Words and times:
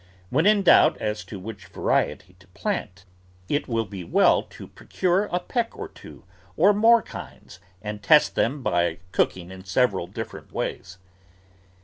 When 0.31 0.47
in 0.47 0.63
doubt 0.63 0.97
as 0.99 1.23
to 1.25 1.39
which 1.39 1.67
variety 1.67 2.33
to 2.39 2.47
plant, 2.47 3.05
it 3.47 3.67
will 3.67 3.85
be 3.85 4.03
well 4.03 4.41
to 4.41 4.65
pro 4.65 4.65
ROOT 4.65 4.71
VEGETABLES 4.79 4.99
cure 4.99 5.23
a 5.25 5.39
peck 5.39 5.75
of 5.77 5.93
two 5.93 6.23
or 6.57 6.73
more 6.73 7.03
kinds 7.03 7.59
and 7.83 8.01
test 8.01 8.33
them 8.33 8.63
by 8.63 8.97
cooking 9.11 9.51
in 9.51 9.63
several 9.63 10.07
different 10.07 10.51
ways. 10.51 10.97